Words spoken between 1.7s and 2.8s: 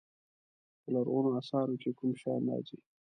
کې کوم شیان راځي.